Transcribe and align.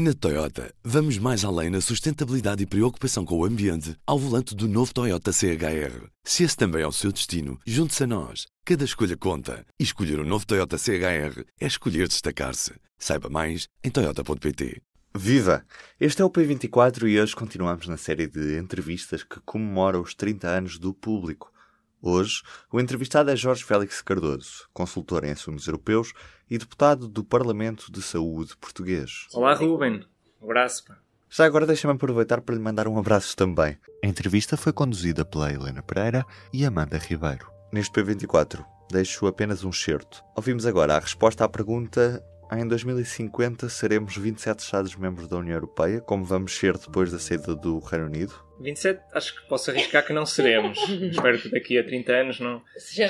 Na 0.00 0.14
Toyota, 0.14 0.72
vamos 0.84 1.18
mais 1.18 1.44
além 1.44 1.70
na 1.70 1.80
sustentabilidade 1.80 2.62
e 2.62 2.66
preocupação 2.66 3.24
com 3.24 3.36
o 3.36 3.44
ambiente 3.44 3.96
ao 4.06 4.16
volante 4.16 4.54
do 4.54 4.68
novo 4.68 4.94
Toyota 4.94 5.32
CHR. 5.32 6.06
Se 6.22 6.44
esse 6.44 6.56
também 6.56 6.82
é 6.82 6.86
o 6.86 6.92
seu 6.92 7.10
destino, 7.10 7.58
junte-se 7.66 8.04
a 8.04 8.06
nós. 8.06 8.46
Cada 8.64 8.84
escolha 8.84 9.16
conta. 9.16 9.66
E 9.76 9.82
escolher 9.82 10.20
o 10.20 10.22
um 10.22 10.24
novo 10.24 10.46
Toyota 10.46 10.78
CHR 10.78 11.42
é 11.60 11.66
escolher 11.66 12.06
destacar-se. 12.06 12.74
Saiba 12.96 13.28
mais 13.28 13.66
em 13.82 13.90
Toyota.pt. 13.90 14.80
Viva! 15.16 15.66
Este 15.98 16.22
é 16.22 16.24
o 16.24 16.30
P24 16.30 17.08
e 17.08 17.20
hoje 17.20 17.34
continuamos 17.34 17.88
na 17.88 17.96
série 17.96 18.28
de 18.28 18.56
entrevistas 18.56 19.24
que 19.24 19.40
comemora 19.40 20.00
os 20.00 20.14
30 20.14 20.46
anos 20.46 20.78
do 20.78 20.94
público. 20.94 21.52
Hoje, 22.00 22.42
o 22.72 22.78
entrevistado 22.78 23.30
é 23.30 23.36
Jorge 23.36 23.64
Félix 23.64 24.00
Cardoso, 24.00 24.68
consultor 24.72 25.24
em 25.24 25.32
assuntos 25.32 25.66
europeus 25.66 26.12
e 26.48 26.56
deputado 26.56 27.08
do 27.08 27.24
Parlamento 27.24 27.90
de 27.90 28.00
Saúde 28.00 28.56
português. 28.56 29.26
Olá, 29.34 29.52
Ruben. 29.54 30.04
Um 30.40 30.44
abraço. 30.44 30.84
Já 31.28 31.44
agora 31.44 31.66
deixa-me 31.66 31.94
aproveitar 31.94 32.40
para 32.40 32.54
lhe 32.54 32.60
mandar 32.60 32.86
um 32.86 32.98
abraço 32.98 33.36
também. 33.36 33.76
A 34.02 34.06
entrevista 34.06 34.56
foi 34.56 34.72
conduzida 34.72 35.24
pela 35.24 35.52
Helena 35.52 35.82
Pereira 35.82 36.24
e 36.52 36.64
Amanda 36.64 36.96
Ribeiro. 36.96 37.50
Neste 37.72 38.00
P24, 38.00 38.64
deixo 38.90 39.26
apenas 39.26 39.64
um 39.64 39.72
certo. 39.72 40.22
Ouvimos 40.36 40.64
agora 40.66 40.96
a 40.96 41.00
resposta 41.00 41.44
à 41.44 41.48
pergunta 41.48 42.24
em 42.50 42.66
2050 42.66 43.68
seremos 43.68 44.16
27 44.16 44.60
Estados-membros 44.60 45.28
da 45.28 45.36
União 45.36 45.54
Europeia, 45.54 46.00
como 46.00 46.24
vamos 46.24 46.56
ser 46.56 46.78
depois 46.78 47.12
da 47.12 47.18
saída 47.18 47.54
do 47.54 47.78
Reino 47.80 48.06
Unido? 48.06 48.47
27, 48.60 49.00
acho 49.12 49.34
que 49.34 49.48
posso 49.48 49.70
arriscar 49.70 50.04
que 50.04 50.12
não 50.12 50.26
seremos. 50.26 50.78
Espero 51.10 51.38
que 51.38 51.48
daqui 51.50 51.78
a 51.78 51.84
30 51.84 52.12
anos 52.12 52.40
não, 52.40 52.62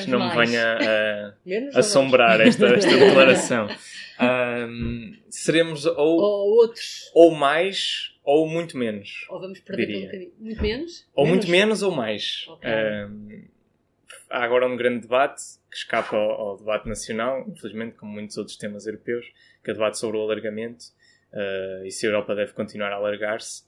não 0.08 0.28
me 0.28 0.36
venha 0.36 0.78
a 1.74 1.78
assombrar 1.78 2.40
esta, 2.40 2.66
esta 2.66 2.90
declaração. 2.96 3.68
Um, 4.20 5.16
seremos 5.30 5.86
ou, 5.86 5.96
ou 5.96 6.50
outros. 6.58 7.10
Ou 7.14 7.34
mais 7.34 8.14
ou 8.24 8.46
muito 8.46 8.76
menos. 8.76 9.26
Ou 9.30 9.40
vamos 9.40 9.58
perder 9.60 9.86
diria. 9.86 10.00
um 10.00 10.04
bocadinho. 10.04 10.32
Muito 10.38 10.62
menos? 10.62 11.08
Ou 11.14 11.24
menos? 11.24 11.36
muito 11.38 11.50
menos 11.50 11.82
ou 11.82 11.90
mais. 11.90 12.44
Okay. 12.48 12.70
Um, 12.70 13.44
há 14.28 14.44
agora 14.44 14.66
um 14.66 14.76
grande 14.76 15.00
debate 15.00 15.42
que 15.70 15.76
escapa 15.76 16.14
ao, 16.14 16.30
ao, 16.30 16.56
debate 16.58 16.86
nacional, 16.88 17.44
infelizmente, 17.48 17.96
como 17.96 18.12
muitos 18.12 18.36
outros 18.36 18.56
temas 18.56 18.86
europeus, 18.86 19.24
que 19.64 19.70
é 19.70 19.72
o 19.72 19.74
debate 19.74 19.98
sobre 19.98 20.18
o 20.18 20.20
alargamento 20.20 20.84
uh, 21.32 21.86
e 21.86 21.90
se 21.90 22.06
a 22.06 22.10
Europa 22.10 22.34
deve 22.34 22.52
continuar 22.52 22.92
a 22.92 22.96
alargar-se. 22.96 23.62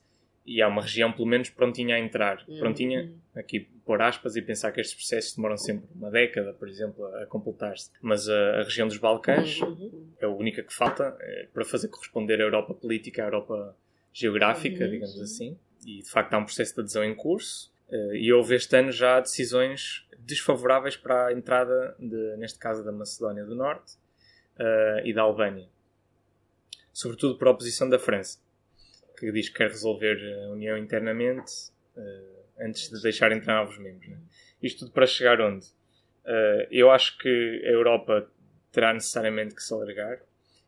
E 0.45 0.61
há 0.61 0.67
uma 0.67 0.81
região, 0.81 1.11
pelo 1.11 1.27
menos, 1.27 1.49
prontinha 1.49 1.95
a 1.95 1.99
entrar. 1.99 2.43
Uhum. 2.47 2.59
Prontinha, 2.59 3.11
aqui 3.35 3.69
por 3.85 4.01
aspas, 4.01 4.35
e 4.35 4.41
pensar 4.41 4.71
que 4.71 4.81
estes 4.81 4.95
processos 4.95 5.35
demoram 5.35 5.57
sempre 5.57 5.87
uma 5.95 6.09
década, 6.09 6.53
por 6.53 6.67
exemplo, 6.67 7.05
a, 7.05 7.25
completar-se. 7.27 7.91
Mas 8.01 8.27
a, 8.27 8.59
a, 8.59 8.63
região 8.63 8.87
dos 8.87 8.97
Balcãs 8.97 9.59
uhum. 9.61 10.13
é 10.19 10.25
a 10.25 10.29
única 10.29 10.63
que 10.63 10.73
falta 10.73 11.15
é, 11.19 11.47
para 11.53 11.63
fazer 11.63 11.89
corresponder 11.89 12.39
a 12.39 12.43
Europa 12.43 12.73
política 12.73 13.23
à 13.23 13.27
Europa 13.27 13.75
geográfica, 14.13 14.85
uhum. 14.85 14.91
digamos 14.91 15.21
assim. 15.21 15.57
E 15.85 15.99
de 15.99 16.09
facto 16.09 16.33
há 16.33 16.37
um 16.37 16.45
processo 16.45 16.75
de 16.75 16.81
adesão 16.81 17.03
em 17.03 17.15
curso. 17.15 17.71
Uh, 17.89 18.15
e 18.15 18.31
houve 18.31 18.55
este 18.55 18.73
ano 18.77 18.91
já 18.91 19.19
decisões 19.19 20.07
desfavoráveis 20.19 20.95
para 20.95 21.27
a 21.27 21.33
entrada, 21.33 21.95
de, 21.99 22.37
neste 22.37 22.57
caso, 22.57 22.85
da 22.85 22.91
Macedónia 22.91 23.43
do 23.43 23.55
Norte 23.55 23.95
uh, 24.57 25.05
e 25.05 25.13
da 25.13 25.23
Albânia. 25.23 25.67
Sobretudo 26.93 27.37
por 27.37 27.47
oposição 27.47 27.89
da 27.89 27.99
França, 27.99 28.39
que 29.21 29.31
diz 29.31 29.49
que 29.49 29.57
quer 29.57 29.69
resolver 29.69 30.17
a 30.45 30.49
União 30.49 30.75
internamente 30.75 31.51
uh, 31.95 32.43
antes 32.59 32.89
de 32.89 32.99
deixar 33.03 33.31
entrar 33.31 33.63
novos 33.63 33.77
membros. 33.77 34.09
Né? 34.09 34.17
Isto 34.63 34.79
tudo 34.79 34.91
para 34.91 35.05
chegar 35.05 35.39
onde? 35.39 35.67
Uh, 36.25 36.65
eu 36.71 36.89
acho 36.89 37.19
que 37.19 37.61
a 37.63 37.69
Europa 37.69 38.27
terá 38.71 38.91
necessariamente 38.93 39.53
que 39.53 39.61
se 39.61 39.71
alargar. 39.71 40.19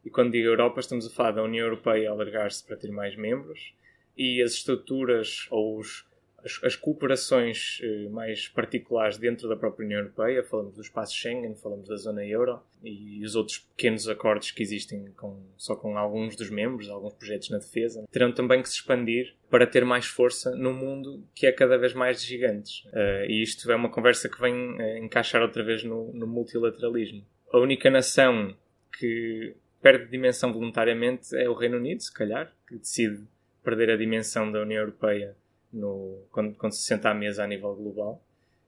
E 0.06 0.10
quando 0.12 0.34
digo 0.34 0.48
Europa, 0.48 0.80
estamos 0.80 1.08
a 1.08 1.10
falar 1.10 1.32
da 1.32 1.42
União 1.42 1.66
Europeia 1.66 2.12
alargar-se 2.12 2.64
para 2.64 2.78
ter 2.78 2.92
mais 2.92 3.16
membros 3.16 3.74
e 4.16 4.40
as 4.44 4.52
estruturas 4.52 5.48
ou 5.50 5.80
os 5.80 6.06
as, 6.44 6.60
as 6.64 6.76
cooperações 6.76 7.80
eh, 7.82 8.10
mais 8.10 8.48
particulares 8.48 9.18
dentro 9.18 9.48
da 9.48 9.56
própria 9.56 9.86
União 9.86 10.00
Europeia, 10.00 10.44
falamos 10.44 10.76
do 10.76 10.82
espaço 10.82 11.16
Schengen, 11.16 11.56
falamos 11.56 11.88
da 11.88 11.96
zona 11.96 12.26
euro 12.26 12.60
e 12.84 13.24
os 13.24 13.36
outros 13.36 13.60
pequenos 13.60 14.08
acordos 14.10 14.52
que 14.52 14.62
existem 14.62 15.06
com, 15.16 15.42
só 15.58 15.76
com 15.76 15.98
alguns 15.98 16.36
dos 16.36 16.50
membros, 16.50 16.90
alguns 16.90 17.14
projetos 17.14 17.50
na 17.50 17.58
defesa, 17.58 18.06
terão 18.12 18.32
também 18.32 18.62
que 18.62 18.70
se 18.70 18.76
expandir 18.76 19.34
para 19.50 19.66
ter 19.66 19.86
mais 19.86 20.06
força 20.06 20.56
no 20.56 20.74
mundo 20.74 21.24
que 21.34 21.48
é 21.48 21.52
cada 21.52 21.78
vez 21.78 21.94
mais 21.94 22.22
gigantes. 22.22 22.84
Uh, 22.86 23.26
e 23.30 23.42
isto 23.42 23.72
é 23.72 23.76
uma 23.76 23.90
conversa 23.90 24.28
que 24.28 24.40
vem 24.40 24.54
uh, 24.54 24.98
encaixar 24.98 25.42
outra 25.42 25.64
vez 25.64 25.84
no, 25.84 26.12
no 26.14 26.28
multilateralismo. 26.28 27.24
A 27.52 27.60
única 27.60 27.90
nação 27.90 28.56
que 29.00 29.56
perde 29.82 30.10
dimensão 30.10 30.52
voluntariamente 30.52 31.36
é 31.36 31.50
o 31.50 31.54
Reino 31.54 31.78
Unido, 31.78 32.02
se 32.02 32.14
calhar, 32.14 32.54
que 32.68 32.78
decide 32.78 33.24
perder 33.64 33.92
a 33.92 33.98
dimensão 33.98 34.52
da 34.52 34.62
União 34.62 34.82
Europeia 34.82 35.36
no, 35.74 36.24
quando, 36.32 36.56
quando, 36.56 36.74
se 36.74 36.84
senta 36.84 37.10
à 37.10 37.14
mesa 37.14 37.44
a 37.44 37.48
nível 37.48 37.76
global, 37.76 38.24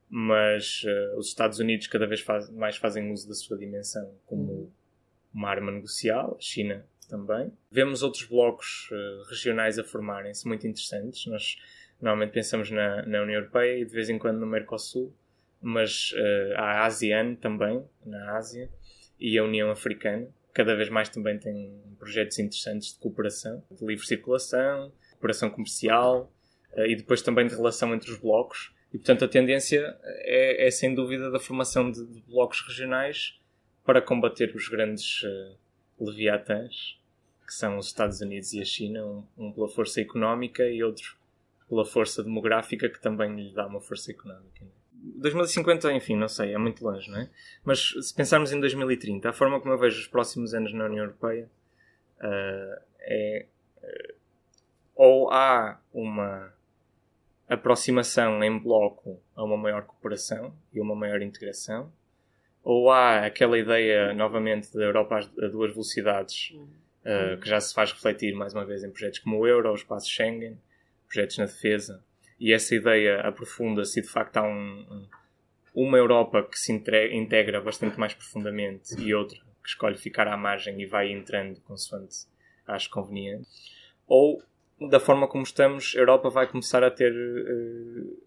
mas 0.09 0.83
uh, 0.83 1.17
os 1.17 1.27
Estados 1.27 1.59
Unidos 1.59 1.87
cada 1.87 2.07
vez 2.07 2.21
faz, 2.21 2.49
mais 2.49 2.77
fazem 2.77 3.11
uso 3.11 3.27
da 3.27 3.33
sua 3.33 3.57
dimensão 3.57 4.11
como 4.25 4.51
uhum. 4.51 4.71
uma 5.33 5.49
arma 5.49 5.71
negocial, 5.71 6.35
a 6.37 6.41
China 6.41 6.85
também. 7.07 7.51
Vemos 7.71 8.01
outros 8.03 8.23
blocos 8.23 8.89
uh, 8.91 9.29
regionais 9.29 9.77
a 9.77 9.83
formarem-se 9.83 10.47
muito 10.47 10.65
interessantes. 10.67 11.25
Nós 11.27 11.57
normalmente 12.01 12.33
pensamos 12.33 12.71
na, 12.71 13.05
na, 13.05 13.21
União 13.21 13.39
Europeia 13.39 13.79
e 13.79 13.85
de 13.85 13.91
vez 13.91 14.09
em 14.09 14.17
quando 14.17 14.39
no 14.39 14.47
Mercosul, 14.47 15.13
mas 15.61 16.11
uh, 16.13 16.57
a 16.57 16.85
ASEAN 16.85 17.35
também, 17.35 17.83
na 18.05 18.35
Ásia, 18.35 18.69
e 19.19 19.37
a 19.37 19.43
União 19.43 19.71
Africana. 19.71 20.27
Cada 20.53 20.75
vez 20.75 20.89
mais 20.89 21.09
também 21.09 21.37
tem 21.37 21.81
projetos 21.97 22.39
interessantes 22.39 22.93
de 22.93 22.99
cooperação, 22.99 23.63
de 23.71 23.85
livre 23.85 24.05
circulação, 24.05 24.91
cooperação 25.11 25.49
comercial, 25.49 26.31
e 26.77 26.95
depois 26.95 27.21
também 27.21 27.47
de 27.47 27.55
relação 27.55 27.93
entre 27.93 28.11
os 28.11 28.17
blocos. 28.17 28.73
E, 28.93 28.97
portanto, 28.97 29.25
a 29.25 29.27
tendência 29.27 29.97
é, 30.03 30.67
é 30.67 30.71
sem 30.71 30.93
dúvida 30.95 31.29
da 31.29 31.39
formação 31.39 31.91
de, 31.91 32.05
de, 32.05 32.21
blocos 32.21 32.61
regionais 32.61 33.39
para 33.85 34.01
combater 34.01 34.55
os 34.55 34.67
grandes 34.67 35.21
uh, 35.23 35.57
leviatãs, 35.99 36.97
que 37.45 37.53
são 37.53 37.77
os 37.77 37.87
Estados 37.87 38.21
Unidos 38.21 38.53
e 38.53 38.61
a 38.61 38.65
China, 38.65 39.05
um, 39.05 39.23
um, 39.37 39.51
pela 39.51 39.67
força 39.67 40.01
económica 40.01 40.67
e 40.67 40.83
outro 40.83 41.17
pela 41.67 41.83
força 41.83 42.23
demográfica, 42.23 42.87
que 42.87 43.01
também 43.01 43.35
lhe 43.35 43.53
dá 43.53 43.65
uma 43.67 43.81
força 43.81 44.11
económica. 44.11 44.65
2050, 44.93 45.91
enfim, 45.93 46.15
não 46.15 46.27
sei, 46.27 46.53
é 46.53 46.57
muito 46.57 46.83
longe, 46.83 47.09
não 47.09 47.19
é? 47.19 47.29
Mas 47.63 47.93
se 48.01 48.13
pensarmos 48.13 48.51
em 48.51 48.59
2030, 48.59 49.29
a 49.29 49.33
forma 49.33 49.59
como 49.59 49.73
eu 49.73 49.77
vejo 49.77 49.99
os 49.99 50.07
próximos 50.07 50.53
anos 50.53 50.73
na 50.73 50.85
União 50.85 51.03
Europeia 51.03 51.49
uh, 52.19 52.81
é. 53.01 53.45
Uh, 53.83 54.15
ou 54.95 55.29
há 55.29 55.79
uma 55.93 56.54
aproximação 57.47 58.43
em 58.43 58.57
bloco 58.57 59.21
a 59.35 59.43
uma 59.43 59.57
maior 59.57 59.83
cooperação 59.83 60.53
e 60.73 60.79
uma 60.79 60.95
maior 60.95 61.21
integração? 61.21 61.91
Ou 62.63 62.89
há 62.89 63.25
aquela 63.25 63.59
ideia, 63.59 64.13
novamente, 64.13 64.73
da 64.73 64.83
Europa 64.83 65.19
a 65.19 65.47
duas 65.47 65.71
velocidades, 65.71 66.51
uh, 66.51 67.39
que 67.39 67.47
já 67.47 67.59
se 67.59 67.73
faz 67.73 67.91
refletir 67.91 68.33
mais 68.33 68.53
uma 68.53 68.65
vez 68.65 68.83
em 68.83 68.89
projetos 68.89 69.19
como 69.19 69.37
o 69.37 69.47
Euro, 69.47 69.71
o 69.71 69.75
Espaço 69.75 70.09
Schengen, 70.09 70.57
projetos 71.07 71.37
na 71.37 71.45
defesa, 71.45 72.03
e 72.39 72.51
essa 72.51 72.73
ideia 72.73 73.21
aprofunda-se 73.21 73.99
e 73.99 74.01
de 74.01 74.09
facto 74.09 74.37
há 74.37 74.43
um, 74.43 74.79
um, 74.89 75.07
uma 75.73 75.97
Europa 75.97 76.43
que 76.43 76.57
se 76.57 76.73
integra 76.73 77.61
bastante 77.61 77.99
mais 77.99 78.13
profundamente 78.13 78.99
e 78.99 79.13
outra 79.13 79.39
que 79.63 79.69
escolhe 79.69 79.97
ficar 79.97 80.27
à 80.27 80.35
margem 80.35 80.81
e 80.81 80.85
vai 80.85 81.11
entrando 81.11 81.59
consoante 81.61 82.27
acho 82.67 82.89
conveniente. 82.89 83.47
Ou 84.07 84.41
da 84.79 84.99
forma 84.99 85.27
como 85.27 85.43
estamos, 85.43 85.93
a 85.95 85.99
Europa 85.99 86.29
vai 86.29 86.47
começar 86.47 86.83
a 86.83 86.91
ter. 86.91 87.11
Uh, 87.13 88.25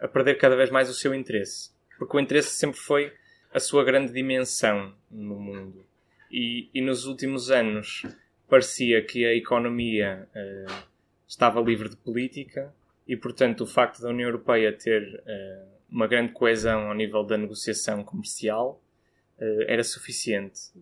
a 0.00 0.06
perder 0.06 0.34
cada 0.36 0.54
vez 0.54 0.70
mais 0.70 0.90
o 0.90 0.94
seu 0.94 1.14
interesse. 1.14 1.70
Porque 1.98 2.16
o 2.16 2.20
interesse 2.20 2.50
sempre 2.50 2.78
foi 2.78 3.14
a 3.52 3.58
sua 3.58 3.82
grande 3.82 4.12
dimensão 4.12 4.94
no 5.10 5.36
mundo. 5.36 5.86
E, 6.30 6.68
e 6.74 6.82
nos 6.82 7.06
últimos 7.06 7.50
anos 7.50 8.02
parecia 8.46 9.02
que 9.02 9.24
a 9.24 9.34
economia 9.34 10.28
uh, 10.34 10.84
estava 11.26 11.60
livre 11.60 11.88
de 11.88 11.96
política 11.96 12.74
e, 13.08 13.16
portanto, 13.16 13.62
o 13.62 13.66
facto 13.66 14.02
da 14.02 14.10
União 14.10 14.28
Europeia 14.28 14.70
ter 14.70 15.02
uh, 15.02 15.68
uma 15.90 16.06
grande 16.06 16.32
coesão 16.32 16.88
ao 16.88 16.94
nível 16.94 17.24
da 17.24 17.38
negociação 17.38 18.04
comercial 18.04 18.82
era 19.38 19.84
suficiente. 19.84 20.72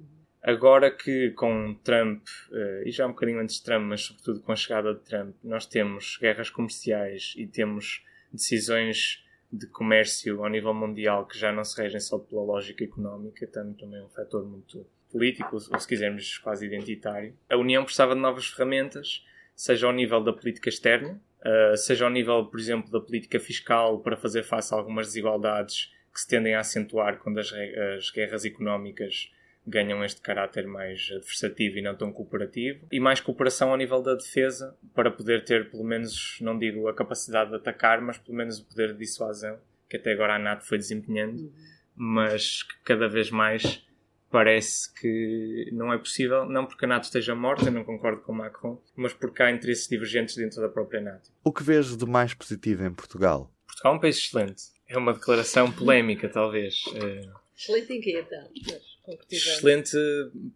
Agora 0.46 0.90
que 0.90 1.30
com 1.30 1.74
Trump, 1.82 2.22
uh, 2.50 2.86
e 2.86 2.90
já 2.90 3.06
um 3.06 3.12
bocadinho 3.12 3.40
antes 3.40 3.56
de 3.56 3.64
Trump, 3.64 3.86
mas 3.86 4.02
sobretudo 4.02 4.40
com 4.40 4.52
a 4.52 4.56
chegada 4.56 4.92
de 4.92 5.00
Trump, 5.00 5.34
nós 5.42 5.64
temos 5.64 6.18
guerras 6.20 6.50
comerciais 6.50 7.32
e 7.38 7.46
temos 7.46 8.04
decisões 8.30 9.24
de 9.50 9.66
comércio 9.66 10.44
ao 10.44 10.50
nível 10.50 10.74
mundial 10.74 11.26
que 11.26 11.38
já 11.38 11.50
não 11.50 11.64
se 11.64 11.80
regem 11.80 11.98
só 11.98 12.18
pela 12.18 12.42
lógica 12.42 12.84
económica, 12.84 13.46
também 13.46 13.98
é 13.98 14.04
um 14.04 14.08
fator 14.10 14.44
muito 14.44 14.86
político, 15.10 15.56
ou 15.72 15.80
se 15.80 15.88
quisermos 15.88 16.36
quase 16.36 16.66
identitário. 16.66 17.34
A 17.48 17.56
União 17.56 17.82
precisava 17.82 18.14
de 18.14 18.20
novas 18.20 18.46
ferramentas, 18.46 19.24
seja 19.56 19.86
ao 19.86 19.94
nível 19.94 20.22
da 20.22 20.32
política 20.34 20.68
externa, 20.68 21.18
uh, 21.40 21.74
seja 21.78 22.04
ao 22.04 22.10
nível, 22.10 22.44
por 22.44 22.60
exemplo, 22.60 22.90
da 22.90 23.00
política 23.00 23.40
fiscal 23.40 23.98
para 24.00 24.14
fazer 24.14 24.42
face 24.42 24.74
a 24.74 24.76
algumas 24.76 25.06
desigualdades 25.06 25.90
que 26.12 26.20
se 26.20 26.28
tendem 26.28 26.54
a 26.54 26.60
acentuar 26.60 27.18
quando 27.18 27.38
as, 27.38 27.50
as 27.50 28.10
guerras 28.10 28.44
económicas 28.44 29.32
ganham 29.66 30.04
este 30.04 30.20
caráter 30.20 30.66
mais 30.66 31.08
adversativo 31.10 31.78
e 31.78 31.82
não 31.82 31.94
tão 31.94 32.12
cooperativo, 32.12 32.86
e 32.92 33.00
mais 33.00 33.20
cooperação 33.20 33.70
ao 33.70 33.76
nível 33.76 34.02
da 34.02 34.14
defesa, 34.14 34.76
para 34.94 35.10
poder 35.10 35.44
ter, 35.44 35.70
pelo 35.70 35.84
menos, 35.84 36.38
não 36.40 36.58
digo 36.58 36.86
a 36.88 36.94
capacidade 36.94 37.50
de 37.50 37.56
atacar, 37.56 38.00
mas 38.00 38.18
pelo 38.18 38.36
menos 38.36 38.58
o 38.58 38.64
poder 38.64 38.92
de 38.92 38.98
dissuasão, 38.98 39.58
que 39.88 39.96
até 39.96 40.12
agora 40.12 40.36
a 40.36 40.38
NATO 40.38 40.66
foi 40.66 40.78
desempenhando, 40.78 41.38
uhum. 41.38 41.52
mas 41.96 42.62
que 42.62 42.74
cada 42.84 43.08
vez 43.08 43.30
mais 43.30 43.84
parece 44.30 44.92
que 44.94 45.70
não 45.72 45.92
é 45.92 45.96
possível, 45.96 46.44
não 46.44 46.66
porque 46.66 46.84
a 46.84 46.88
NATO 46.88 47.04
esteja 47.04 47.36
morta, 47.36 47.66
eu 47.66 47.72
não 47.72 47.84
concordo 47.84 48.20
com 48.22 48.32
Macron, 48.32 48.82
mas 48.96 49.12
porque 49.12 49.40
há 49.40 49.50
interesses 49.50 49.86
divergentes 49.86 50.34
dentro 50.34 50.60
da 50.60 50.68
própria 50.68 51.00
NATO. 51.00 51.30
O 51.44 51.52
que 51.52 51.62
vês 51.62 51.96
de 51.96 52.04
mais 52.04 52.34
positivo 52.34 52.84
em 52.84 52.92
Portugal? 52.92 53.52
Portugal 53.64 53.92
é 53.92 53.96
um 53.96 54.00
país 54.00 54.16
excelente. 54.18 54.62
É 54.88 54.98
uma 54.98 55.12
declaração 55.12 55.70
polémica, 55.70 56.28
talvez. 56.28 56.82
Eh, 56.96 57.28
excelente 57.56 57.92
em 57.92 58.00
quê, 58.00 58.24
então? 58.26 58.84
Excelente 59.30 59.96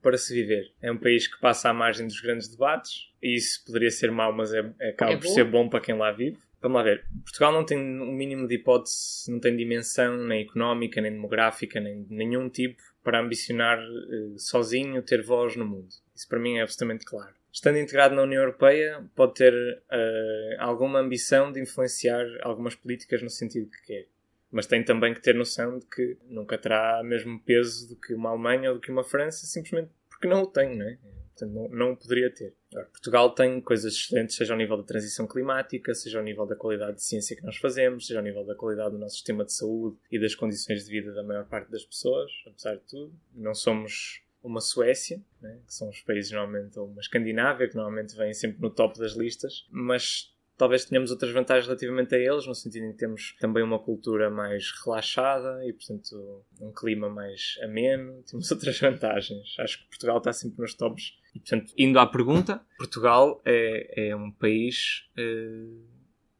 para 0.02 0.16
se 0.16 0.34
viver. 0.34 0.72
É 0.80 0.90
um 0.90 0.96
país 0.96 1.26
que 1.26 1.38
passa 1.40 1.68
à 1.68 1.72
margem 1.74 2.06
dos 2.06 2.20
grandes 2.20 2.48
debates, 2.48 3.08
e 3.22 3.36
isso 3.36 3.64
poderia 3.64 3.90
ser 3.90 4.10
mau, 4.10 4.32
mas 4.32 4.52
é, 4.52 4.72
é 4.80 4.90
acaba 4.90 5.12
é 5.12 5.16
por 5.16 5.26
ser 5.26 5.44
bom 5.44 5.68
para 5.68 5.80
quem 5.80 5.96
lá 5.96 6.12
vive. 6.12 6.38
Vamos 6.60 6.76
lá 6.76 6.82
ver. 6.82 7.04
Portugal 7.24 7.52
não 7.52 7.64
tem 7.64 7.78
um 7.78 8.12
mínimo 8.12 8.48
de 8.48 8.56
hipótese, 8.56 9.30
não 9.30 9.38
tem 9.38 9.56
dimensão 9.56 10.16
nem 10.24 10.42
económica, 10.42 11.00
nem 11.00 11.12
demográfica, 11.12 11.78
nem 11.78 12.04
nenhum 12.08 12.48
tipo 12.48 12.82
para 13.02 13.20
ambicionar 13.20 13.78
uh, 13.78 14.38
sozinho 14.38 15.02
ter 15.02 15.22
voz 15.22 15.54
no 15.56 15.64
mundo. 15.64 15.88
Isso 16.14 16.28
para 16.28 16.38
mim 16.38 16.58
é 16.58 16.62
absolutamente 16.62 17.04
claro. 17.04 17.32
Estando 17.52 17.78
integrado 17.78 18.14
na 18.14 18.22
União 18.22 18.42
Europeia, 18.42 19.04
pode 19.14 19.34
ter 19.34 19.54
uh, 19.54 20.56
alguma 20.58 20.98
ambição 20.98 21.50
de 21.52 21.60
influenciar 21.60 22.26
algumas 22.42 22.74
políticas 22.74 23.22
no 23.22 23.30
sentido 23.30 23.70
que 23.70 23.86
quer. 23.86 24.06
Mas 24.50 24.66
tem 24.66 24.82
também 24.82 25.12
que 25.12 25.20
ter 25.20 25.34
noção 25.34 25.78
de 25.78 25.86
que 25.86 26.16
nunca 26.24 26.56
terá 26.56 27.00
o 27.02 27.04
mesmo 27.04 27.38
peso 27.40 27.88
do 27.88 27.96
que 27.96 28.14
uma 28.14 28.30
Alemanha 28.30 28.70
ou 28.70 28.76
do 28.76 28.80
que 28.80 28.90
uma 28.90 29.04
França, 29.04 29.46
simplesmente 29.46 29.90
porque 30.08 30.26
não 30.26 30.42
o 30.42 30.46
tem, 30.46 30.76
não 30.76 30.86
é? 30.86 30.98
Portanto, 31.38 31.52
não, 31.54 31.68
não 31.68 31.96
poderia 31.96 32.28
ter. 32.32 32.52
Portugal 32.90 33.30
tem 33.32 33.60
coisas 33.60 33.94
excelentes, 33.94 34.34
seja 34.34 34.52
ao 34.52 34.58
nível 34.58 34.76
da 34.76 34.82
transição 34.82 35.26
climática, 35.26 35.94
seja 35.94 36.18
ao 36.18 36.24
nível 36.24 36.44
da 36.44 36.56
qualidade 36.56 36.96
de 36.96 37.04
ciência 37.04 37.36
que 37.36 37.44
nós 37.44 37.56
fazemos, 37.56 38.06
seja 38.06 38.18
ao 38.18 38.24
nível 38.24 38.44
da 38.44 38.56
qualidade 38.56 38.90
do 38.90 38.98
nosso 38.98 39.14
sistema 39.14 39.44
de 39.44 39.52
saúde 39.52 39.96
e 40.10 40.18
das 40.18 40.34
condições 40.34 40.84
de 40.84 40.90
vida 40.90 41.12
da 41.12 41.22
maior 41.22 41.46
parte 41.46 41.70
das 41.70 41.84
pessoas, 41.84 42.30
apesar 42.46 42.74
de 42.74 42.82
tudo. 42.82 43.14
Não 43.32 43.54
somos 43.54 44.22
uma 44.42 44.60
Suécia, 44.60 45.22
né, 45.40 45.60
que 45.66 45.74
são 45.74 45.88
os 45.88 46.00
países 46.00 46.32
normalmente, 46.32 46.78
ou 46.78 46.88
uma 46.88 47.00
Escandinávia, 47.00 47.68
que 47.68 47.76
normalmente 47.76 48.16
vêm 48.16 48.34
sempre 48.34 48.60
no 48.60 48.70
top 48.70 48.98
das 48.98 49.12
listas, 49.12 49.66
mas 49.70 50.34
talvez 50.58 50.84
tenhamos 50.84 51.10
outras 51.10 51.32
vantagens 51.32 51.66
relativamente 51.66 52.14
a 52.14 52.18
eles, 52.18 52.46
no 52.46 52.54
sentido 52.54 52.84
em 52.86 52.92
que 52.92 52.98
temos 52.98 53.36
também 53.40 53.62
uma 53.62 53.78
cultura 53.78 54.28
mais 54.28 54.72
relaxada 54.84 55.64
e, 55.64 55.72
portanto, 55.72 56.44
um 56.60 56.72
clima 56.72 57.08
mais 57.08 57.56
ameno. 57.62 58.22
Temos 58.28 58.50
outras 58.50 58.78
vantagens. 58.78 59.54
Acho 59.60 59.78
que 59.78 59.88
Portugal 59.88 60.18
está 60.18 60.32
sempre 60.32 60.60
nos 60.60 60.74
tops. 60.74 61.16
E, 61.34 61.38
portanto, 61.38 61.72
indo 61.78 61.98
à 61.98 62.06
pergunta, 62.06 62.60
Portugal 62.76 63.40
é, 63.44 64.10
é 64.10 64.16
um 64.16 64.32
país 64.32 65.08
eh, 65.16 65.68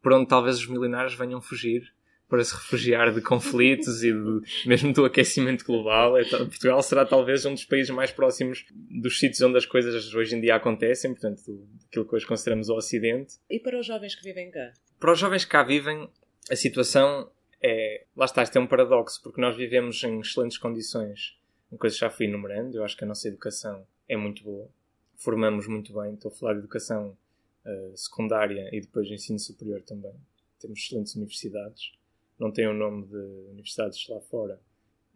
por 0.03 0.12
onde 0.12 0.29
talvez 0.29 0.59
os 0.59 0.67
milionários 0.67 1.15
venham 1.15 1.41
fugir 1.41 1.94
para 2.29 2.45
se 2.45 2.55
refugiar 2.55 3.13
de 3.13 3.23
conflitos 3.23 4.05
e 4.05 4.13
de, 4.13 4.67
mesmo 4.67 4.93
do 4.93 5.05
aquecimento 5.05 5.65
global. 5.65 6.21
Então, 6.21 6.47
Portugal 6.47 6.83
será 6.83 7.05
talvez 7.07 7.45
um 7.47 7.55
dos 7.55 7.65
países 7.65 7.91
mais 7.91 8.13
próximos 8.13 8.67
dos 8.73 9.19
sítios 9.19 9.41
onde 9.41 9.57
as 9.57 9.65
coisas 9.65 10.15
hoje 10.15 10.37
em 10.37 10.41
dia 10.41 10.55
acontecem, 10.55 11.13
portanto, 11.13 11.41
aquilo 11.87 12.07
que 12.07 12.15
hoje 12.15 12.27
consideramos 12.27 12.69
o 12.69 12.77
Ocidente. 12.77 13.37
E 13.49 13.59
para 13.59 13.81
os 13.81 13.87
jovens 13.87 14.15
que 14.15 14.23
vivem 14.23 14.51
cá? 14.51 14.73
Para 15.01 15.13
os 15.13 15.19
jovens 15.19 15.45
que 15.45 15.51
cá 15.51 15.63
vivem, 15.63 16.09
a 16.51 16.57
situação 16.57 17.31
é. 17.63 18.05
Lá 18.15 18.27
está, 18.27 18.43
isto 18.43 18.57
é 18.57 18.61
um 18.61 18.67
paradoxo, 18.67 19.23
porque 19.23 19.41
nós 19.41 19.57
vivemos 19.57 20.03
em 20.05 20.21
excelentes 20.21 20.59
condições, 20.59 21.39
uma 21.71 21.79
coisa 21.79 21.95
que 21.95 22.01
já 22.01 22.11
fui 22.11 22.27
enumerando. 22.27 22.77
Eu 22.77 22.85
acho 22.85 22.97
que 22.97 23.05
a 23.05 23.07
nossa 23.07 23.27
educação 23.27 23.87
é 24.07 24.17
muito 24.17 24.43
boa, 24.45 24.69
formamos 25.17 25.67
muito 25.67 25.95
bem. 25.99 26.15
Estou 26.15 26.31
a 26.31 26.35
falar 26.35 26.53
de 26.55 26.59
educação 26.61 27.17
uh, 27.65 27.97
secundária 27.97 28.69
e 28.73 28.81
depois 28.81 29.07
de 29.07 29.15
ensino 29.15 29.39
superior 29.39 29.83
também. 29.83 30.15
Temos 30.61 30.81
excelentes 30.81 31.15
universidades 31.15 31.98
não 32.38 32.52
tem 32.52 32.67
o 32.67 32.75
nome 32.75 33.06
de 33.06 33.17
universidades 33.50 34.06
lá 34.08 34.20
fora, 34.20 34.61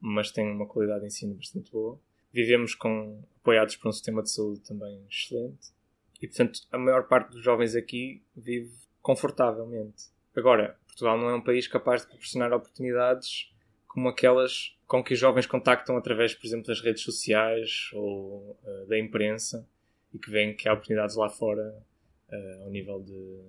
mas 0.01 0.31
tem 0.31 0.51
uma 0.51 0.67
qualidade 0.67 1.01
de 1.01 1.07
ensino 1.07 1.35
bastante 1.35 1.71
boa. 1.71 1.99
Vivemos 2.33 2.75
com, 2.75 3.23
apoiados 3.41 3.77
por 3.77 3.89
um 3.89 3.93
sistema 3.93 4.23
de 4.23 4.31
saúde 4.31 4.61
também 4.61 5.05
excelente. 5.09 5.71
E, 6.21 6.27
portanto, 6.27 6.61
a 6.71 6.79
maior 6.79 7.07
parte 7.07 7.31
dos 7.31 7.43
jovens 7.43 7.75
aqui 7.75 8.23
vive 8.35 8.73
confortavelmente. 9.01 10.05
Agora, 10.35 10.77
Portugal 10.87 11.19
não 11.19 11.29
é 11.29 11.35
um 11.35 11.41
país 11.41 11.67
capaz 11.67 12.03
de 12.03 12.09
proporcionar 12.09 12.53
oportunidades 12.53 13.53
como 13.87 14.09
aquelas 14.09 14.77
com 14.87 15.03
que 15.03 15.15
os 15.15 15.19
jovens 15.19 15.47
contactam 15.47 15.97
através, 15.97 16.35
por 16.35 16.47
exemplo, 16.47 16.67
das 16.67 16.81
redes 16.81 17.03
sociais 17.03 17.91
ou 17.95 18.59
uh, 18.63 18.87
da 18.87 18.99
imprensa 18.99 19.67
e 20.13 20.19
que 20.19 20.31
veem 20.31 20.55
que 20.55 20.69
há 20.69 20.75
oportunidades 20.75 21.17
lá 21.17 21.31
fora 21.31 21.83
uh, 22.31 22.65
ao 22.65 22.71
nível 22.71 23.03
de 23.03 23.41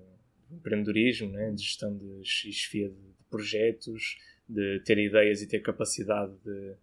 empreendedorismo, 0.51 1.29
né, 1.29 1.51
de 1.51 1.61
gestão 1.61 1.95
de 1.97 2.23
chefia 2.23 2.89
de 2.89 3.12
projetos, 3.33 4.19
de 4.47 4.79
ter 4.81 4.99
ideias 4.99 5.41
e 5.41 5.47
ter 5.47 5.59
capacidade 5.59 6.31
de, 6.45 6.73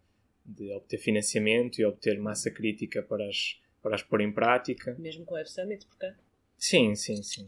de 0.44 0.72
obter 0.72 0.98
financiamento 0.98 1.78
e 1.78 1.84
obter 1.84 2.18
massa 2.18 2.50
crítica 2.50 3.02
para 3.02 3.24
as, 3.28 3.60
para 3.80 3.94
as 3.94 4.02
pôr 4.02 4.20
em 4.20 4.32
prática. 4.32 4.96
Mesmo 4.98 5.24
com 5.24 5.34
o 5.34 5.36
Web 5.36 5.48
Summit, 5.48 5.86
por 5.86 5.96
cá? 5.96 6.12
Sim, 6.58 6.96
sim, 6.96 7.22
sim. 7.22 7.46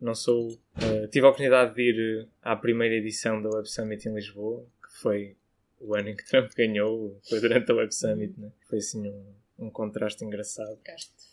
Não 0.00 0.14
sou. 0.14 0.52
Uh, 0.52 1.08
tive 1.10 1.26
a 1.26 1.30
oportunidade 1.30 1.74
de 1.74 1.82
ir 1.82 2.22
eh, 2.22 2.28
à 2.42 2.54
primeira 2.54 2.94
edição 2.94 3.42
da 3.42 3.48
Web 3.48 3.68
Summit 3.68 4.08
em 4.08 4.14
Lisboa, 4.14 4.64
que 4.80 5.00
foi 5.00 5.36
o 5.80 5.96
ano 5.96 6.10
em 6.10 6.16
que 6.16 6.24
Trump 6.24 6.52
ganhou, 6.54 7.18
foi 7.28 7.40
durante 7.40 7.72
a 7.72 7.74
Web 7.74 7.94
Summit, 7.94 8.38
né? 8.38 8.52
Foi 8.68 8.78
assim 8.78 9.08
um, 9.08 9.34
um 9.58 9.70
contraste 9.70 10.24
engraçado. 10.24 10.78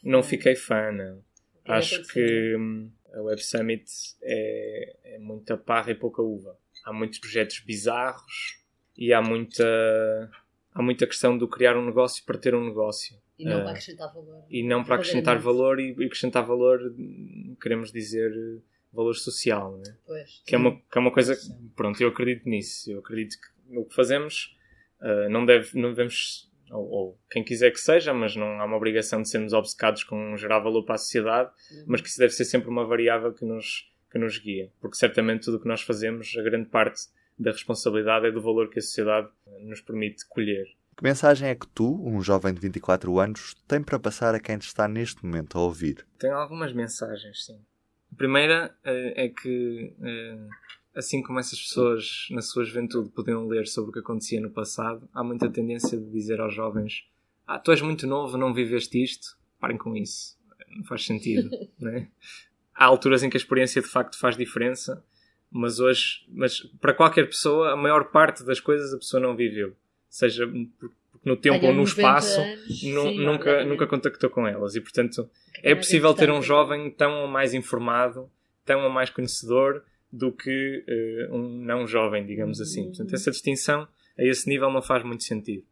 Não 0.02 0.24
fiquei 0.24 0.56
fã, 0.56 0.92
não. 0.92 1.24
Acho 1.66 2.04
que 2.08 2.56
hum, 2.56 2.90
a 3.14 3.22
Web 3.22 3.42
Summit 3.44 3.86
é, 4.22 4.96
é 5.04 5.20
muita 5.20 5.58
parra 5.58 5.92
e 5.92 5.96
pouca 5.96 6.22
uva 6.22 6.58
há 6.84 6.94
muitos 6.94 7.20
projetos 7.20 7.60
bizarros 7.60 8.62
e 8.98 9.14
há 9.14 9.22
muita, 9.22 10.32
há 10.74 10.82
muita 10.82 11.08
questão 11.08 11.38
do 11.38 11.48
criar 11.48 11.78
um 11.78 11.86
negócio 11.86 12.24
para 12.26 12.38
ter 12.38 12.54
um 12.54 12.66
negócio. 12.66 13.18
E 13.38 13.46
não 13.46 13.60
uh, 13.60 13.64
para 13.64 13.72
acrescentar 13.72 14.14
valor. 14.14 14.46
E 14.50 14.64
não 14.64 14.84
para 14.84 14.96
acrescentar 14.96 15.40
valor 15.40 15.80
e, 15.80 15.96
e, 15.98 16.06
acrescentar 16.06 16.46
valor, 16.46 16.80
queremos 17.60 17.92
dizer, 17.92 18.32
valor 18.92 19.16
social, 19.16 19.78
né? 19.78 19.98
Pois, 20.06 20.42
que, 20.46 20.56
é 20.56 20.58
uma, 20.58 20.76
que 20.76 20.98
é 20.98 21.00
uma 21.00 21.12
coisa. 21.12 21.36
Pronto, 21.76 22.00
eu 22.02 22.10
acredito 22.10 22.48
nisso. 22.48 22.92
Eu 22.92 23.00
acredito 23.00 23.38
que 23.38 23.78
o 23.78 23.86
que 23.86 23.96
fazemos 23.96 24.56
uh, 25.02 25.30
não, 25.30 25.46
deve, 25.46 25.80
não 25.80 25.90
devemos. 25.90 26.52
Ou, 26.72 26.90
ou, 26.90 27.20
quem 27.30 27.44
quiser 27.44 27.72
que 27.72 27.80
seja, 27.80 28.14
mas 28.14 28.36
não 28.36 28.62
há 28.62 28.66
uma 28.66 28.78
obrigação 28.78 29.22
de 29.22 29.30
sermos 29.30 29.54
obcecados 29.54 30.04
com 30.04 30.36
gerar 30.38 30.60
valor 30.60 30.84
para 30.84 30.96
a 30.96 30.98
sociedade, 30.98 31.52
uhum. 31.72 31.86
mas 31.88 32.02
que 32.02 32.08
isso 32.08 32.20
deve 32.20 32.34
ser 32.34 32.46
sempre 32.46 32.70
uma 32.70 32.86
variável 32.86 33.34
que 33.34 33.46
nos 33.46 33.92
que 34.14 34.20
nos 34.20 34.38
guia, 34.38 34.72
porque 34.80 34.96
certamente 34.96 35.46
tudo 35.46 35.58
o 35.58 35.60
que 35.60 35.68
nós 35.68 35.82
fazemos, 35.82 36.36
a 36.38 36.44
grande 36.44 36.70
parte 36.70 37.08
da 37.38 37.52
responsabilidade 37.52 38.28
é 38.28 38.32
do 38.32 38.40
valor 38.40 38.70
que 38.70 38.78
a 38.78 38.82
sociedade 38.82 39.28
nos 39.62 39.82
permite 39.82 40.24
colher. 40.30 40.68
Que 40.96 41.04
mensagem 41.04 41.50
é 41.50 41.56
que 41.56 41.68
tu, 41.68 42.00
um 42.08 42.22
jovem 42.22 42.54
de 42.54 42.60
24 42.60 43.20
anos, 43.20 43.56
tem 43.68 43.82
para 43.82 43.98
passar 43.98 44.36
a 44.36 44.40
quem 44.40 44.60
te 44.60 44.68
está 44.68 44.88
neste 44.88 45.26
momento 45.26 45.58
a 45.58 45.62
ouvir? 45.62 46.06
Tenho 46.20 46.36
algumas 46.36 46.72
mensagens, 46.72 47.44
sim. 47.44 47.60
A 48.12 48.16
primeira 48.16 48.78
eh, 48.84 49.26
é 49.26 49.30
que, 49.30 49.96
eh, 50.00 50.48
assim 50.94 51.24
como 51.24 51.40
essas 51.40 51.60
pessoas 51.60 52.28
na 52.30 52.44
sua 52.44 52.64
juventude 52.64 53.10
podiam 53.10 53.48
ler 53.48 53.66
sobre 53.66 53.90
o 53.90 53.94
que 53.94 54.00
acontecia 54.00 54.40
no 54.40 54.52
passado, 54.52 55.10
há 55.12 55.24
muita 55.24 55.50
tendência 55.50 55.98
de 55.98 56.08
dizer 56.12 56.40
aos 56.40 56.54
jovens: 56.54 57.08
Ah, 57.48 57.58
tu 57.58 57.72
és 57.72 57.82
muito 57.82 58.06
novo, 58.06 58.38
não 58.38 58.54
viveste 58.54 59.04
isto. 59.04 59.36
Parem 59.60 59.80
com 59.80 59.96
isso. 59.96 60.38
Não 60.78 60.84
faz 60.84 61.04
sentido. 61.04 61.50
né? 61.80 62.08
Há 62.76 62.86
alturas 62.86 63.24
em 63.24 63.30
que 63.30 63.38
a 63.38 63.40
experiência 63.40 63.82
de 63.82 63.88
facto 63.88 64.18
faz 64.18 64.36
diferença, 64.38 65.04
mas 65.52 65.80
hoje, 65.80 66.26
mas 66.30 66.62
para 66.82 66.94
qualquer 66.94 67.28
pessoa, 67.28 67.74
a 67.74 67.78
maior 67.78 68.06
parte 68.06 68.44
das 68.44 68.60
coisas 68.60 68.94
a 68.94 68.98
pessoa 68.98 69.22
não 69.22 69.36
viveu. 69.36 69.76
Seja 70.10 70.46
no 71.24 71.38
tempo 71.38 71.66
ou 71.66 71.74
no 71.74 71.84
espaço, 71.84 72.42
anos, 72.42 72.80
sim, 72.80 72.94
nunca, 73.20 73.64
nunca 73.64 73.88
contactou 73.88 74.30
com 74.30 74.48
elas. 74.48 74.76
E 74.76 74.82
portanto, 74.82 75.30
é, 75.62 75.72
é 75.72 75.76
possível 75.76 76.14
ter 76.14 76.30
um 76.30 76.42
jovem 76.42 76.90
tão 76.92 77.28
mais 77.28 77.54
informado, 77.54 78.30
tão 78.66 78.90
mais 78.90 79.10
conhecedor 79.10 79.84
do 80.12 80.32
que 80.32 80.84
uh, 81.30 81.36
um 81.36 81.64
não 81.64 81.88
jovem, 81.88 82.26
digamos 82.26 82.60
assim. 82.60 82.88
Portanto, 82.88 83.14
essa 83.14 83.32
distinção 83.32 83.88
a 84.18 84.24
esse 84.24 84.48
nível 84.48 84.72
não 84.72 84.82
faz 84.82 85.04
muito 85.04 85.24
sentido. 85.24 85.64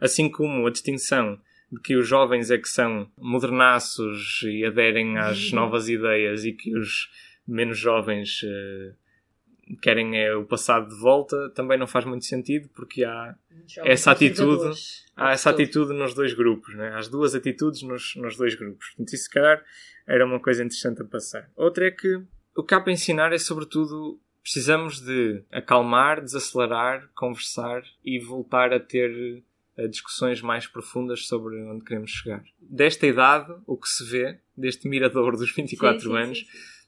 Assim 0.00 0.28
como 0.28 0.66
a 0.66 0.70
distinção 0.70 1.38
de 1.70 1.80
que 1.80 1.96
os 1.96 2.06
jovens 2.06 2.50
é 2.50 2.58
que 2.58 2.68
são 2.68 3.10
modernaços 3.18 4.42
e 4.44 4.64
aderem 4.64 5.18
às 5.18 5.50
uhum. 5.50 5.56
novas 5.56 5.88
ideias 5.88 6.44
e 6.44 6.52
que 6.52 6.76
os 6.76 7.10
menos 7.46 7.78
jovens 7.78 8.42
uh, 8.42 9.76
querem 9.80 10.16
é 10.18 10.34
o 10.34 10.44
passado 10.44 10.88
de 10.88 11.00
volta, 11.00 11.50
também 11.50 11.78
não 11.78 11.86
faz 11.86 12.04
muito 12.04 12.24
sentido 12.24 12.68
porque 12.74 13.04
há 13.04 13.34
essa 13.78 14.12
atitude, 14.12 14.78
há 15.16 15.32
essa 15.32 15.50
atitude 15.50 15.92
nos 15.92 16.14
dois 16.14 16.34
grupos, 16.34 16.74
né? 16.74 16.90
há 16.90 16.98
as 16.98 17.08
duas 17.08 17.34
atitudes 17.34 17.82
nos, 17.82 18.14
nos 18.16 18.36
dois 18.36 18.54
grupos. 18.54 18.88
Portanto, 18.88 19.12
isso 19.12 19.24
se 19.24 19.30
calhar 19.30 19.64
era 20.06 20.24
uma 20.24 20.40
coisa 20.40 20.62
interessante 20.62 21.02
a 21.02 21.04
passar. 21.04 21.50
Outra 21.56 21.86
é 21.86 21.90
que 21.90 22.22
o 22.56 22.62
que 22.62 22.74
há 22.74 22.80
para 22.80 22.92
ensinar 22.92 23.32
é 23.32 23.38
sobretudo 23.38 24.20
precisamos 24.40 25.00
de 25.00 25.42
acalmar, 25.50 26.22
desacelerar, 26.22 27.10
conversar 27.16 27.82
e 28.04 28.20
voltar 28.20 28.72
a 28.72 28.78
ter 28.78 29.42
discussões 29.88 30.40
mais 30.40 30.66
profundas 30.66 31.26
sobre 31.26 31.56
onde 31.64 31.84
queremos 31.84 32.10
chegar. 32.10 32.42
Desta 32.60 33.06
idade, 33.06 33.54
o 33.66 33.76
que 33.76 33.88
se 33.88 34.04
vê, 34.04 34.38
deste 34.56 34.88
mirador 34.88 35.36
dos 35.36 35.54
24 35.54 36.00
sim, 36.00 36.08
sim, 36.08 36.16
anos, 36.16 36.38
sim, 36.38 36.46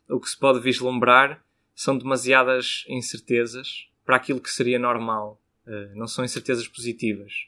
o 0.09 0.19
que 0.19 0.29
se 0.29 0.39
pode 0.39 0.61
vislumbrar 0.61 1.45
são 1.75 1.97
demasiadas 1.97 2.85
incertezas 2.89 3.89
para 4.05 4.17
aquilo 4.17 4.41
que 4.41 4.51
seria 4.51 4.79
normal. 4.79 5.41
Uh, 5.67 5.95
não 5.95 6.07
são 6.07 6.25
incertezas 6.25 6.67
positivas. 6.67 7.47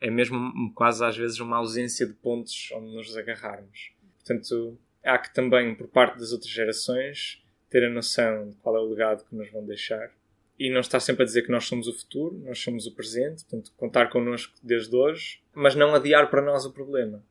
É 0.00 0.10
mesmo 0.10 0.72
quase 0.74 1.04
às 1.04 1.16
vezes 1.16 1.38
uma 1.38 1.58
ausência 1.58 2.06
de 2.06 2.14
pontos 2.14 2.70
onde 2.72 2.94
nos 2.94 3.14
agarrarmos. 3.16 3.92
Portanto, 4.16 4.78
há 5.04 5.18
que 5.18 5.34
também, 5.34 5.74
por 5.74 5.88
parte 5.88 6.18
das 6.18 6.32
outras 6.32 6.50
gerações, 6.50 7.42
ter 7.68 7.84
a 7.84 7.90
noção 7.90 8.48
de 8.48 8.56
qual 8.56 8.76
é 8.76 8.80
o 8.80 8.88
legado 8.88 9.24
que 9.24 9.34
nos 9.34 9.50
vão 9.50 9.64
deixar 9.64 10.10
e 10.58 10.70
não 10.70 10.80
estar 10.80 11.00
sempre 11.00 11.22
a 11.22 11.26
dizer 11.26 11.42
que 11.42 11.52
nós 11.52 11.64
somos 11.66 11.86
o 11.86 11.92
futuro, 11.92 12.36
nós 12.44 12.58
somos 12.58 12.86
o 12.86 12.94
presente, 12.94 13.44
portanto, 13.44 13.72
contar 13.76 14.08
connosco 14.08 14.54
desde 14.62 14.94
hoje, 14.94 15.40
mas 15.54 15.74
não 15.74 15.94
adiar 15.94 16.28
para 16.28 16.42
nós 16.42 16.64
o 16.64 16.72
problema. 16.72 17.24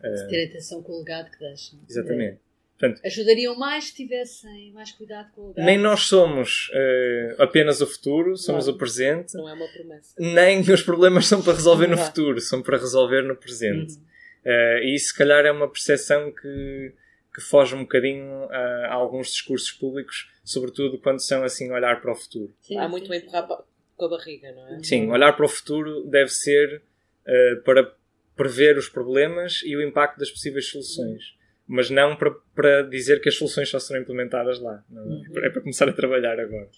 Uh, 0.00 0.28
ter 0.28 0.48
atenção 0.48 0.82
com 0.82 0.92
o 0.92 0.98
legado 0.98 1.30
que 1.30 1.38
deixam. 1.38 1.78
Exatamente. 1.88 2.38
Portanto, 2.78 3.00
Ajudariam 3.06 3.56
mais 3.56 3.84
se 3.84 3.94
tivessem 3.94 4.70
mais 4.72 4.92
cuidado 4.92 5.30
com 5.32 5.42
o 5.42 5.48
legado. 5.48 5.64
Nem 5.64 5.78
nós 5.78 6.00
somos 6.00 6.70
uh, 6.74 7.42
apenas 7.42 7.80
o 7.80 7.86
futuro, 7.86 8.36
somos 8.36 8.68
o 8.68 8.76
presente. 8.76 9.34
Não 9.34 9.48
é 9.48 9.54
uma 9.54 9.68
promessa. 9.68 10.14
Nem 10.18 10.60
os 10.60 10.82
problemas 10.82 11.26
são 11.26 11.40
para 11.40 11.54
resolver 11.54 11.86
no 11.86 11.96
futuro, 11.96 12.40
são 12.40 12.60
para 12.62 12.76
resolver 12.76 13.22
no 13.22 13.34
presente. 13.34 13.94
Uhum. 13.94 14.02
Uh, 14.44 14.78
e 14.82 14.94
isso, 14.94 15.06
se 15.06 15.14
calhar, 15.16 15.46
é 15.46 15.50
uma 15.50 15.68
percepção 15.68 16.30
que 16.30 16.92
que 17.36 17.42
foge 17.42 17.74
um 17.74 17.80
bocadinho 17.80 18.44
a, 18.50 18.86
a, 18.86 18.94
alguns 18.94 19.28
discursos 19.28 19.70
públicos, 19.70 20.32
sobretudo 20.42 20.96
quando 20.98 21.20
são 21.20 21.44
assim 21.44 21.70
olhar 21.70 22.00
para 22.00 22.10
o 22.10 22.14
futuro. 22.14 22.50
Sim, 22.62 22.78
Há 22.78 22.88
muito 22.88 23.12
a 23.12 23.16
empurrar 23.16 23.46
com 23.94 24.04
a 24.06 24.08
barriga, 24.08 24.50
não 24.52 24.68
é? 24.68 24.82
Sim, 24.82 25.10
olhar 25.10 25.34
para 25.34 25.44
o 25.44 25.48
futuro 25.48 26.06
deve 26.06 26.30
ser 26.30 26.80
uh, 27.26 27.62
para 27.62 27.94
prever 28.34 28.78
os 28.78 28.88
problemas 28.88 29.60
e 29.66 29.76
o 29.76 29.86
impacto 29.86 30.18
das 30.18 30.30
possíveis 30.30 30.70
soluções. 30.70 31.36
Mas 31.68 31.90
não 31.90 32.16
para, 32.16 32.30
para 32.54 32.82
dizer 32.84 33.20
que 33.20 33.28
as 33.28 33.34
soluções 33.34 33.68
só 33.68 33.78
serão 33.78 34.00
implementadas 34.00 34.58
lá. 34.58 34.82
Não, 34.88 35.02
é? 35.02 35.04
Uhum. 35.04 35.24
é 35.44 35.50
para 35.50 35.60
começar 35.60 35.86
a 35.86 35.92
trabalhar 35.92 36.40
agora. 36.40 36.70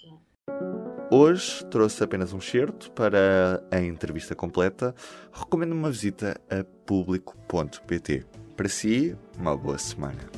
Hoje 1.09 1.65
trouxe 1.67 2.03
apenas 2.03 2.33
um 2.33 2.41
certo 2.41 2.91
para 2.91 3.63
a 3.71 3.81
entrevista 3.81 4.35
completa. 4.35 4.93
Recomendo 5.33 5.73
uma 5.73 5.91
visita 5.91 6.41
a 6.51 6.65
público.pt. 6.85 8.25
Para 8.57 8.69
si, 8.69 9.17
uma 9.39 9.57
boa 9.57 9.79
semana. 9.79 10.38